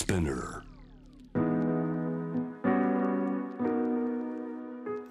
[0.00, 0.62] Spinner.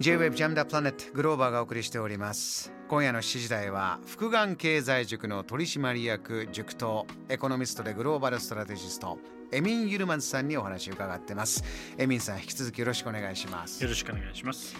[0.00, 2.72] J-Web ジャムダプラネットグローバーがお送りしております。
[2.88, 9.18] 今夜の7時台は福眼経済塾の取締役塾頭エコノミストでグローバルストラテジスト
[9.52, 11.62] エミン・ユルマンさんにお話を伺ってます。
[11.96, 13.80] エミンさん引き続きよろしくお願いします。
[13.80, 14.74] よろしくお願いします。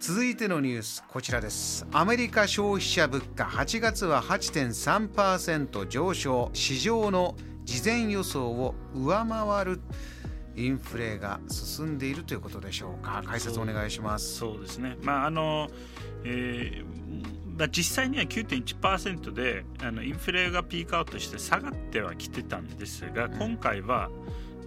[0.00, 1.86] 続いてのニュースこちらです。
[1.92, 6.50] アメリカ消費者物価8月は8.3%上昇。
[6.54, 9.80] 市場の事前予想を上回る
[10.54, 13.22] インフレが進んでいるということでしょうか。
[13.24, 14.36] 解説お願いします。
[14.36, 14.96] そうですね。
[15.02, 15.68] まああの、
[16.24, 24.10] えーまあ、実際には9.1%であのインフレがピークアウトして下がってはきてたんですが、今回は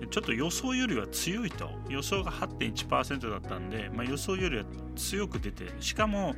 [0.09, 1.69] ちょっと予想よりは強いと。
[1.89, 6.35] 予想が8.1%だったんで、まあ、予想よりは強く出てしかも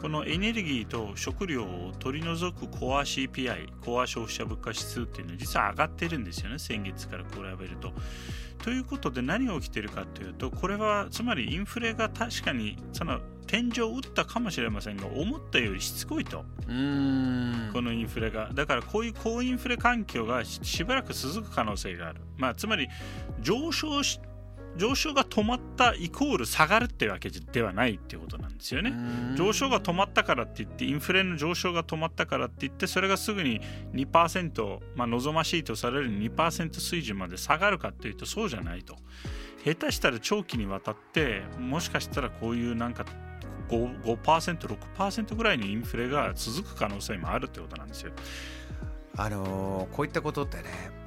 [0.00, 7.92] このエネルギーと食料を取り除くコア CPI コア消費者物価指数っていうのは実は上がってるんですよね先月から比べると。
[8.64, 16.38] ということで何が起きてるかというとこれはつまりインフレが確かにその天井を打ったかもしれませんが思ったよりしつこいと。
[16.38, 18.50] このインフレが。
[18.54, 22.88] だからこういう高インフレ環境がしばらく続く可能性がある、まあ、つまり
[23.40, 24.20] 上昇し
[24.76, 28.92] 上昇が止まったイコール下がるっていうわけではないっていうことなんですよね。
[29.36, 33.60] 上昇が止まったからって言ってインフレの上昇が止まったからって言ってそれがすぐに
[33.94, 38.96] 2%、まあ、望ましいとされる2%水準まで下がるかっていうとそうじゃないと。
[39.64, 43.04] 下手したら長期にわたってもしかしたらこういうなんか
[43.68, 48.12] 5%, 5% 6%ぐらいにインフレが続く可能性もあるってことなんですよ。
[49.16, 50.99] あのー、こういったことってね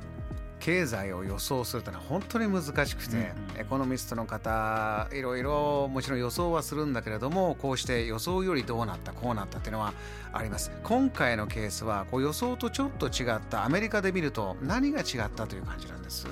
[0.64, 3.28] 経済を予想するというのは本当に難しくて、うんうん、
[3.60, 9.94] エコノミストの方いろいろもちろん予想はするんだけれどもこうして予想よりどうなったこうなったっていうのは
[10.32, 10.72] あります。
[10.84, 16.28] 今回のケースはこう予想とちょっと違ったアメリカで見ると何が違ったという感じなんです？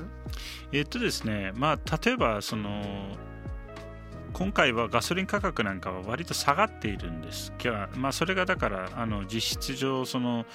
[0.71, 3.17] えっとですねまあ例えばその
[4.33, 10.45] 今回はガソリン価格なんかは割と下がっているんですが、まあ、それがだからあの実質上その、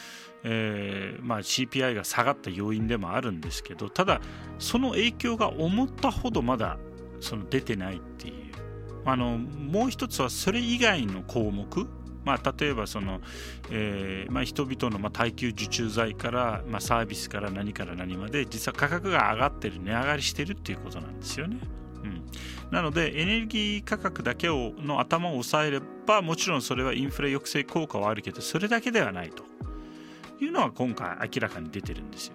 [0.45, 4.21] えーまあ、CPI が下がった要因でもあるんですけどただ
[4.59, 6.79] その影響が思ったほどまだ
[7.21, 8.35] その出てないっていう
[9.05, 11.89] あのもう一つはそれ以外の項目
[12.27, 13.21] まあ、例えばその、
[13.71, 21.59] えーまあ、人々のまあ耐久受注材から、まあ、サービスから何から何まで実は価格が上がってる値上がりしてるっていうことなんですよね。
[22.71, 29.45] なのでエネルギー価格だけをの頭を押さえればもちろんそれはインフレ抑制効果はあるけどそれだけではないと
[30.43, 32.35] いうのは今回明らかに出てるんですよ。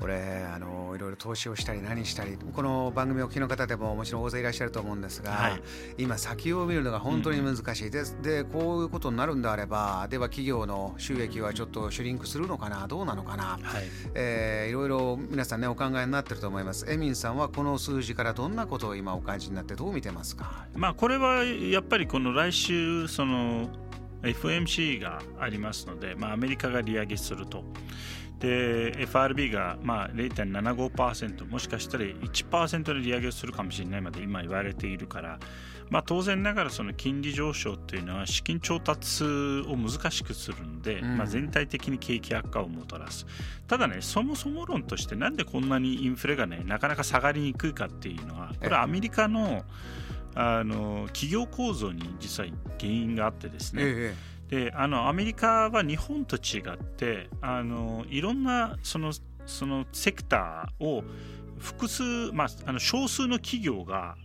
[0.00, 5.62] これあのいろいろ投資をしたり何したりこの番組を聞きの方でももちろん大勢いらっしゃると思うんですが、はい、
[5.98, 13.84] 今先を見るのが本当に難しいです、うん、でこういうことになるんであればでは企業の収益はちょっとシュリンクするのかなどうなのかな、はい。
[14.14, 16.90] えー、いろいろ皆さんねお考えになってると思います。
[16.90, 23.68] エミンさんはこの数字からどんなことを今お感じになってどう見てますか、まあ、これはやっぱりこの来週その
[24.22, 27.64] FMC がありますので、まあ、アメリカが利上げすると。
[28.40, 35.38] で FRB がまあ0.75%もしかしたら1%で利上げをするかもしれないまで今言われているから、
[35.88, 43.26] まあ、当然ながらその金利上昇というのは資金調達を難しくするんで、うん、まあ、全体的に景気悪化をもたらす。
[43.66, 49.64] ただねそもそも論としてなんでこんなにインフレがねなかなか下がりにくいかっていうのはこれアメリカの
[50.36, 59.12] あの企業構造に実際原因があってですね、ええであのアメリカは日本と違ってあのいろんなその
[59.46, 61.04] そのセクターを
[61.58, 64.16] 複数、まあ、あの少数の企業が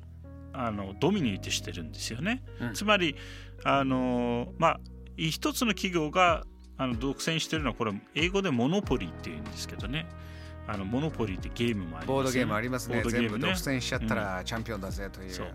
[0.54, 2.44] あのドミネートしてるんですよね。
[2.60, 3.16] うん、つまり
[3.64, 4.80] あの、まあ、
[5.16, 6.44] 一つの企業が
[6.78, 10.08] あの独占してるのはこれ英語でモノポリーっていうんですけどね。
[10.68, 13.04] あのモノポリーってゲームもあります、ね、ボードゲームありますね。
[13.04, 15.42] ね、全部独占しちゃったらチャンピオンだぜという。
[15.42, 15.46] う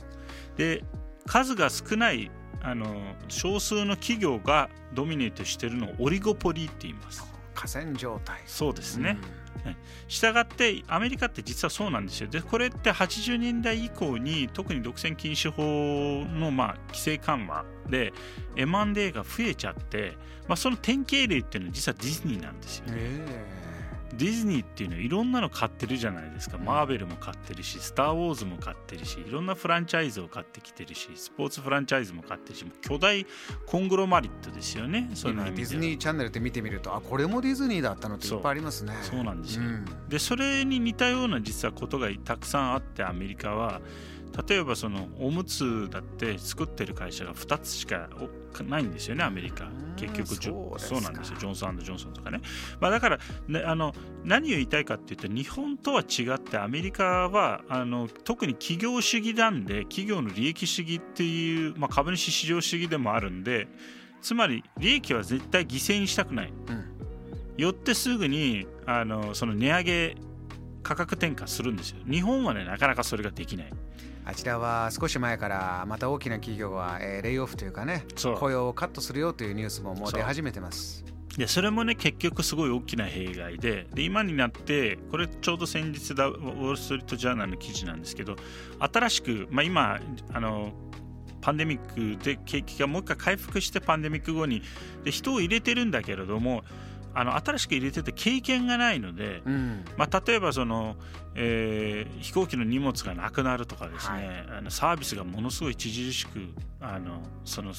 [0.55, 0.83] ん、で
[1.27, 2.31] 数が少ない
[2.63, 7.25] あの少数の企業がドミネートしているのをオリゴポリーって言います。
[7.55, 8.41] 河川状態。
[8.47, 9.19] そうですね、
[9.65, 9.77] うん、
[10.09, 12.29] したがってアメリカって実はそうなんですよ。
[12.29, 18.13] でこれって80年代以降に特に独占禁止法のまあ規制緩和で
[18.57, 20.17] M&A が増えちゃって、
[20.49, 23.55] まあ、その典型例っていうのは実はディズニーなんですよ、ね。
[24.17, 33.27] ディズニーっていうのはいろんなの買ってるじゃないですか、マーベルも買ってるし、スター・ウォーズも買ってるし、いろんなフランチャイズを買ってきてるし、スポーツフランチャイズも買ってるし、巨大
[33.67, 38.95] コングロマリットですよね、そ今ディズニーチャンネルって見てみると、あこれもディズニーだったのっていっぱいありますね。
[39.03, 43.81] そうなんですよ、うん、で、それに似たような実はことがたくさんあって、アメリカは、
[44.49, 48.09] 例えばそのおむつだって作ってる会社が2つしか
[48.67, 49.71] ないんですよねアメリカ。
[49.97, 51.39] 結局そうなんですよ。
[51.39, 52.41] ジョンソンジョンソンとかね、
[52.81, 53.95] まあ、だから、ね、あの
[54.25, 63.69] 何を言いたいかっていうと日本とは違ってアメリカはあの特に企業主義なんで企業の利益主義っていう、まあ、株主市場主義でもあるんで
[64.21, 66.85] つまり利益は絶対犠牲にしたくない、うん、
[67.57, 70.17] よってすぐにあのその値上げ
[70.85, 71.97] 価格転嫁するんですよ。
[72.09, 73.73] 日本はねなかなかそれができない。
[74.27, 78.07] あちらは少し前からまた大きな企業は、えー、レイオフというかね
[78.39, 81.05] 雇用をカットするよというニュースももう出始めてます。
[81.37, 88.37] でそれもね結局すごい大きな弊害でで今になってこれちょうど先日だウォール・ストリート・ジャーナルの記事なんですけど
[88.79, 90.01] 新しく、まあ、今
[90.33, 90.73] あの
[91.41, 94.63] パンデミックで景気がもう一回回復してパンデミック後に
[95.03, 96.63] で人を入れてるんだけれども
[97.15, 100.97] あの新しく入れてて経験がないので、うん、まあ、例えばその、
[101.35, 106.41] えー、飛行機の荷物がなくなるとかですね、はい、あのサービスがものすごい著しく
[106.81, 107.73] あのその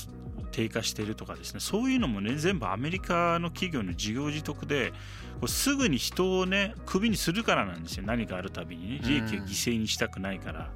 [0.51, 4.93] 低下しているとかですねそういうのもね全部アメリカの企業の事業自得で
[5.47, 8.03] すぐに人をねクビにするからなんですよ。
[8.05, 10.69] 何かあるたびにね利益を犠牲にしたくないから。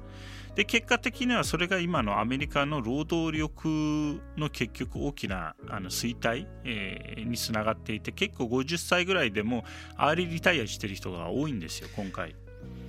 [0.54, 9.64] で結果的にはそれが今のアメリカの労働力の結局大きなあの衰退、えー、につながっていて結構50歳ぐらいでも
[9.96, 12.34] アーリーリタイアしてる人が多いんですよ今回。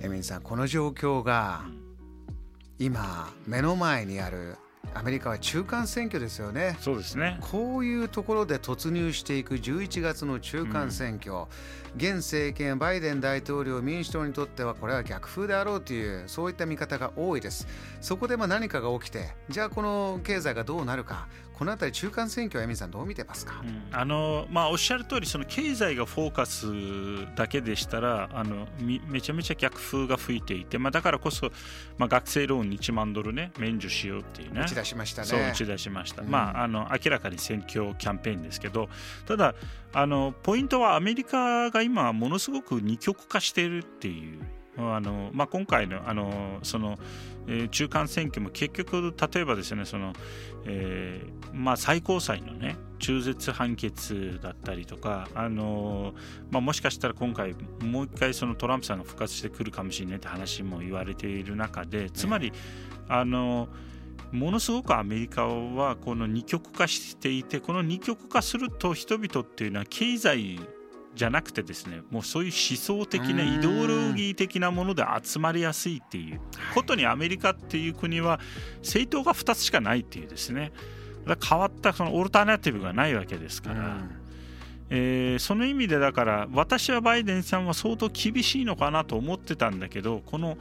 [0.00, 1.62] エミンさんこの状況が
[2.78, 4.56] 今目の前にある
[4.94, 6.76] アメリカは中間選挙ですよね。
[6.80, 7.38] そうですね。
[7.40, 11.44] こういうところで突入していく11月の中間選挙、うん、
[11.96, 17.66] 現政権バイデン大統領民主党にとってはこれは逆風であろうというそういった見方が多いです。
[18.00, 31.50] そこでまあ何かが起きて、じゃあこの経済がどうなるか、このあたり中間選挙はエミさんどう見てますか、うん、あのまあ、おっしゃる通りそり経済がフォーカスだけでしたらあのめちゃめちゃ逆風が吹いていて、まあ、だからこそ、
[31.98, 34.62] まあ、学生ローン1万ドル、ね、免除しようっていうね。
[34.62, 35.28] 打ち出しましたね。
[35.28, 38.88] そう打ち出しました、うん、まあ、あの明らかに選挙キャンペーンですけど。
[39.26, 39.54] ただ
[39.94, 44.40] あのポイントはアメリカが今ものすごく二極化しているっていう
[44.78, 46.98] あのまあ、今回のあのその、
[47.46, 50.14] えー、中間選挙も結局例えばですねその、
[50.64, 56.14] えーまあ、最高裁のね中絶判決だったりとか、あの
[56.50, 62.52] まあ、もしかしたら今回もう一回そのトランプさんが復活してくるかもしれないって話も言われている中でつまり、
[63.08, 63.68] あの
[64.30, 70.58] ものすごくアメリカはこの二極化していてこの二極化すると人々っていうのは経済
[71.14, 76.40] じゃなくてですねもうそういう思想的なイデオロギー的なもので集まりやすいっていう
[76.74, 78.40] ことにアメリカっていう国は
[78.78, 80.72] 政党が2つしかないっていうですね。
[81.48, 83.96] 変わったそのオルタナティブがないわけですから、
[84.90, 90.58] えー、その意味でだから私はバイデンさんは相当厳しいのかなと思ってたんだけどこの、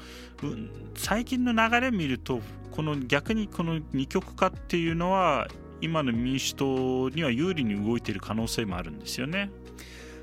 [0.96, 5.48] 最近の流れ見るとこの逆にこの二極化っていうのは
[5.82, 9.50] 今の民主党には有利に動いている可能性もあるんですよね。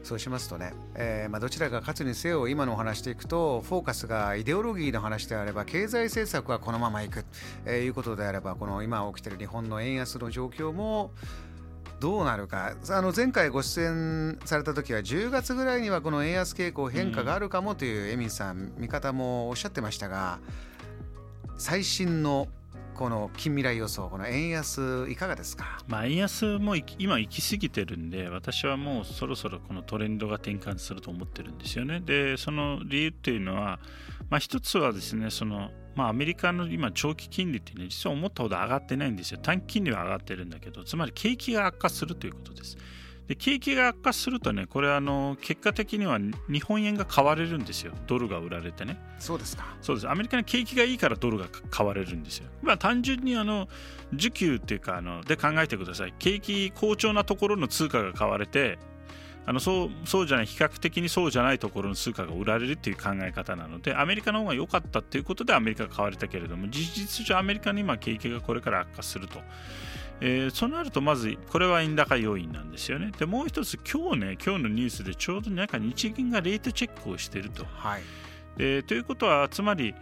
[0.03, 7.25] そうしますとね、えーまあ、どちらが勝つにせよ今のお話でいくとフォーカスがイデオロギーの話であれば経済政策はこのままいく、
[7.67, 11.11] えー、いうことであればこの今起きてる日本の円安の状況も
[12.01, 12.75] どうなるか。
[12.91, 20.39] あの前回ご出演された時は10月ぐらいにはこの円安傾向変化があるかもというエミンさん見方もおっしゃってましたが
[21.57, 22.47] 最新の
[22.99, 32.01] この近未来予想、この円安、いかがですか、まあ、円安も今、行き過ぎてるんで、私はもうそろそろこのトレンドが転換すると思ってるんですよね。
[32.01, 33.79] で、その理由っていうのは、
[34.31, 39.39] まあ、一つはですね、そのまあ、アメリカの今、長期金利ってね、実は思ったほど上がってないんですよ。
[39.41, 42.77] 短期金利は上がってるんだけど、つまり景気が悪化するということです。
[43.29, 46.19] で景気が悪化するとねこれあの結果的には
[46.49, 47.93] 日本円が買われるんですよ。
[48.07, 48.99] ドルが売られてね。
[49.19, 49.77] そうですか。
[49.83, 50.09] そうです。
[50.09, 52.49] アメリカの景気がいいからドルが買われるんですよ。
[52.63, 53.69] まあ単純にあの
[54.15, 56.15] 需給っていうかあので考えてください。
[56.19, 58.79] 景気好調なところの通貨が買われて
[59.49, 69.41] あのそうそうじゃない比較的にそうじゃないところの通貨が売られるっていう考え方なのでアメリカの方が良かったっていうことでアメリカが買われたけれども事実上アメリカの今景気がこれから悪化すると
[70.21, 73.13] えー、そうなるとまずこれは円高要因なんですよね。
[73.17, 77.65] でもう一つ今日ね今日のニュースでちょうどなんか日銀がレートチェックをしていると。
[77.67, 78.03] はい、
[78.57, 79.95] でということはつまり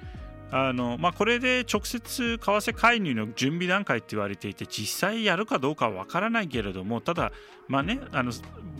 [0.52, 7.32] あのまあ、これで直接為替介入の準備段階って言われていて実際やるかどうかは分からないけれどもただ、
[7.66, 8.30] まあね、あの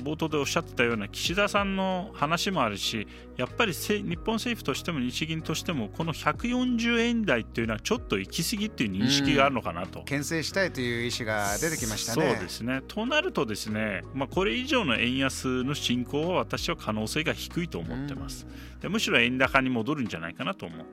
[0.02, 10.02] 冒頭でおっしゃってたような岸田さんの話もあるしやっぱり日本政府としても日銀としてもこの140円台っていうのはちょっと行き過ぎっていう認識があるのかなと。
[10.04, 12.32] 牽制したいという意思が出てきましたね。
[12.32, 18.46] そうですねとなるとですね、まあ、これ以上の円安の進行は私は可能性が低いと思ってます。
[18.80, 20.86] でむしろ円高に戻るんじゃないかなと思う。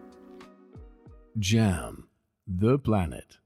[1.40, 2.10] Jam
[2.48, 3.43] The Planet.